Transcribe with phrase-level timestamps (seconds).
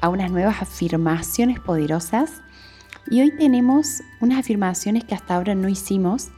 [0.00, 2.42] a unas nuevas afirmaciones poderosas.
[3.10, 6.28] Y hoy tenemos unas afirmaciones que hasta ahora no hicimos,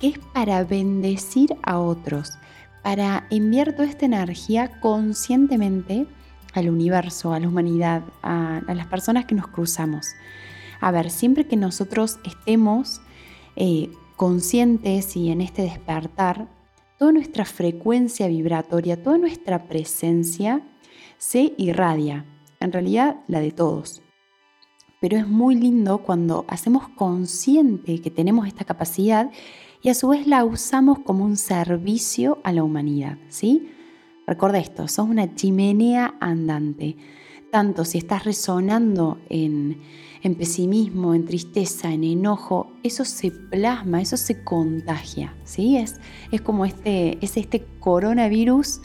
[0.00, 2.32] que es para bendecir a otros,
[2.82, 6.06] para enviar toda esta energía conscientemente
[6.54, 10.08] al universo, a la humanidad, a, las personas que nos cruzamos.
[10.80, 13.00] A ver, siempre que nosotros estemos
[13.56, 16.48] eh, conscientes y en este despertar,
[16.98, 20.62] toda nuestra frecuencia vibratoria, toda nuestra presencia
[21.18, 22.24] se irradia
[22.66, 24.02] en realidad la de todos.
[25.00, 29.30] Pero es muy lindo cuando hacemos consciente que tenemos esta capacidad
[29.82, 33.70] y a su vez la usamos como un servicio a la humanidad, ¿sí?
[34.26, 36.96] Recuerda esto, sos una chimenea andante.
[37.52, 39.78] Tanto si estás resonando en,
[40.36, 45.76] pesimismo, en tristeza, en enojo, eso se plasma, eso se contagia, ¿sí?
[45.76, 46.00] Es,
[46.32, 48.80] es como este, es este coronavirus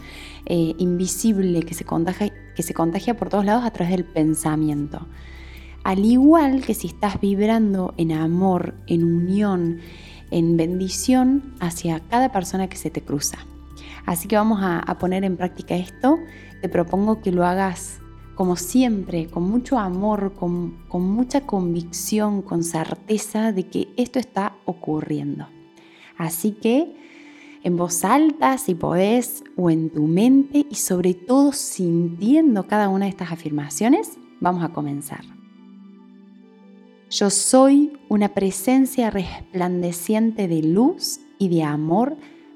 [0.46, 2.32] eh, invisible que se, contagia,
[2.62, 5.08] que se contagia por todos lados a través del pensamiento.
[5.84, 9.80] Al igual que si estás vibrando en amor, en unión,
[10.30, 13.40] en bendición hacia cada persona que se te cruza.
[14.06, 16.20] Así que vamos a, poner en práctica esto.
[16.62, 18.00] Te propongo que lo hagas
[18.36, 24.54] como siempre, con mucho amor, con, con mucha convicción, con certeza de que esto está
[24.66, 25.48] ocurriendo.
[26.16, 26.96] Así que
[27.64, 33.06] en voz alta si podés o en tu mente y sobre todo sintiendo cada una
[33.06, 35.24] de estas afirmaciones, vamos a comenzar.
[37.10, 42.16] Yo soy una presencia resplandeciente de luz y de amor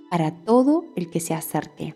[0.10, 1.94] para todo el que se acerque.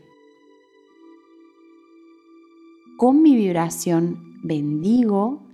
[2.97, 5.47] Con mi vibración bendigo,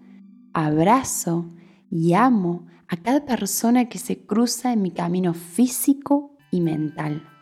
[0.54, 1.46] abrazo
[1.92, 7.35] y amo a cada persona que se cruza en mi camino físico y mental.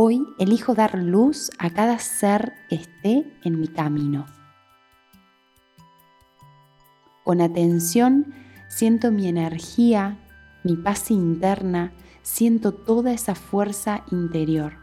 [0.00, 4.26] Hoy elijo dar luz a cada ser que esté en mi camino.
[7.24, 8.32] Con atención
[8.68, 10.16] siento mi energía,
[10.62, 11.92] mi paz interna,
[12.22, 14.74] siento toda esa fuerza interior.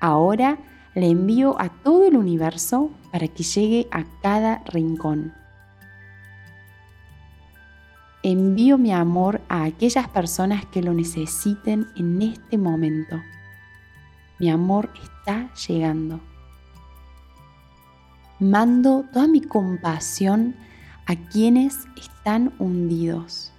[0.00, 0.56] Ahora
[0.94, 5.34] le envío a todo el universo para que llegue a cada rincón.
[8.22, 13.20] Envío mi amor a aquellas personas que lo necesiten en este momento.
[14.42, 16.18] Mi amor está llegando.
[18.40, 20.56] Mando toda mi compasión
[21.06, 23.52] a quienes están hundidos.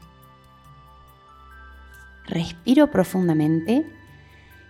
[2.25, 3.89] Respiro profundamente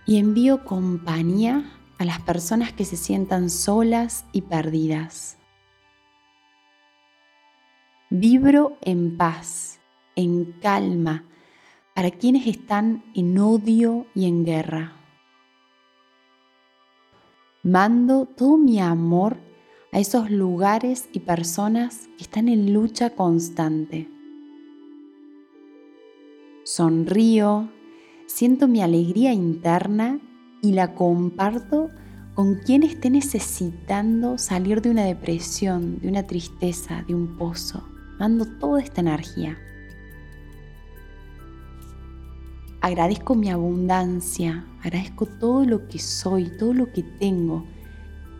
[0.06, 1.64] y envío compañía
[1.98, 5.36] a las personas que se sientan solas y perdidas.
[8.08, 9.80] Vibro en paz,
[10.14, 11.24] en calma,
[11.92, 15.03] para quienes están en odio y en guerra.
[17.64, 19.38] Mando todo mi amor
[19.90, 24.06] a esos lugares y personas que están en lucha constante.
[26.62, 27.70] Sonrío,
[28.26, 30.20] siento mi alegría interna
[30.60, 31.88] y la comparto
[32.34, 37.82] con quien esté necesitando salir de una depresión, de una tristeza, de un pozo.
[38.18, 39.56] Mando toda esta energía.
[42.84, 47.64] Agradezco mi abundancia, agradezco todo lo que soy, todo lo que tengo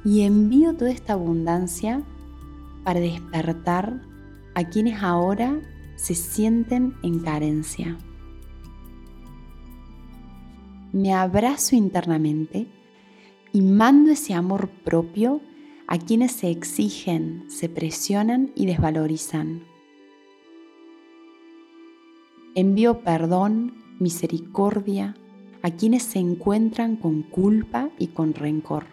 [0.05, 2.03] y envío toda esta abundancia
[2.83, 4.03] para despertar
[4.55, 5.59] a quienes ahora
[5.97, 7.97] se sienten en carencia.
[10.93, 12.67] Me abrazo internamente
[13.51, 15.41] y mando ese amor propio
[15.87, 19.63] a quienes se exigen, se presionan y desvalorizan.
[22.55, 25.17] Envío perdón misericordia
[25.63, 28.85] a quienes se encuentran con culpa y con rencor.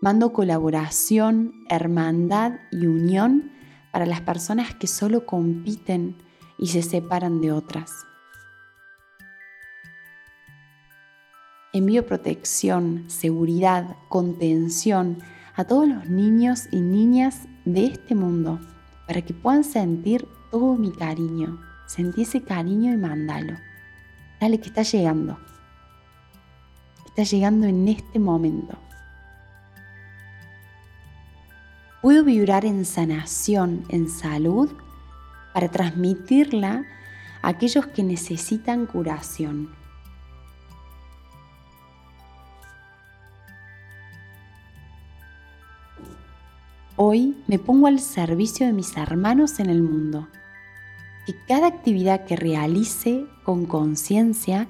[0.00, 3.52] Mando colaboración, hermandad y unión
[3.92, 6.16] para las personas que solo compiten
[6.58, 7.90] y se separan de otras.
[11.72, 15.18] Envío protección, seguridad, contención
[15.56, 18.60] a todos los niños y niñas de este mundo
[19.06, 21.60] para que puedan sentir todo mi cariño.
[21.86, 23.56] Sentí ese cariño y mándalo.
[24.40, 25.38] Dale que está llegando.
[27.06, 28.78] está llegando en este momento.
[32.02, 34.70] Puedo vibrar en sanación, en salud,
[35.54, 36.84] para transmitirla
[37.40, 39.74] a aquellos que necesitan curación.
[46.96, 50.28] Hoy me pongo al servicio de mis hermanos en el mundo.
[51.26, 54.68] Que cada actividad que realice con conciencia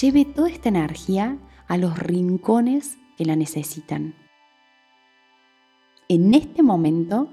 [0.00, 1.36] lleve toda esta energía
[1.66, 4.14] a los rincones que la necesitan.
[6.08, 7.28] En este momento,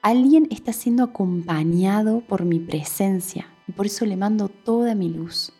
[0.00, 5.52] alguien está siendo acompañado por mi presencia y por eso le mando toda mi luz.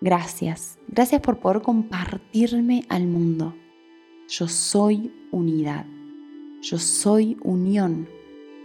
[0.00, 3.54] Gracias, gracias por poder compartirme al mundo.
[4.28, 5.84] Yo soy unidad.
[6.62, 8.06] Yo soy unión.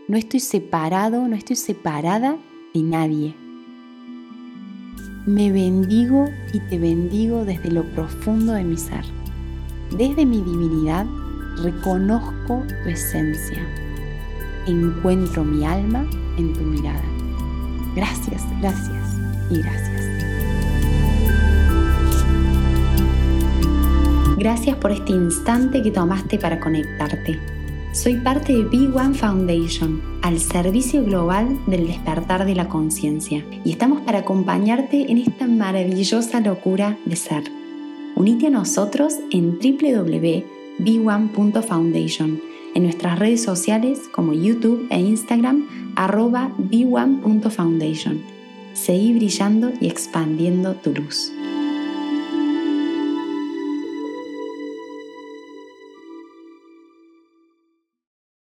[0.10, 2.38] No estoy separado, no estoy separada
[2.74, 3.36] de nadie.
[5.26, 9.06] Me bendigo y te bendigo desde lo profundo de mi ser.
[9.98, 11.06] Desde mi divinidad
[11.64, 13.66] reconozco tu esencia.
[14.68, 16.06] Encuentro mi alma
[16.38, 17.02] en tu mirada.
[17.96, 19.16] Gracias, gracias
[19.50, 20.02] y gracias.
[24.38, 27.55] Gracias por este instante que tomaste para conectarte.
[27.96, 34.02] Soy parte de B1 Foundation, al servicio global del despertar de la conciencia, y estamos
[34.02, 37.46] para acompañarte en esta maravillosa locura de ser.
[38.18, 42.42] Unite a nosotros en www.b1.foundation,
[42.76, 45.66] en nuestras redes sociales como YouTube e Instagram,
[45.96, 48.22] arroba b1.foundation.
[48.74, 51.32] Seguí brillando y expandiendo tu luz.